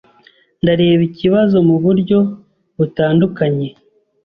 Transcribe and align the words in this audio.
Ndareba 0.61 1.01
ikibazo 1.09 1.55
muburyo 1.67 2.19
butandukanye. 2.77 3.67